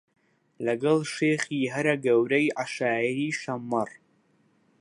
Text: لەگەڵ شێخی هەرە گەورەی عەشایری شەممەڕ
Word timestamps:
لەگەڵ 0.65 0.99
شێخی 1.13 1.71
هەرە 1.73 1.95
گەورەی 2.05 2.53
عەشایری 2.59 3.29
شەممەڕ 3.41 3.89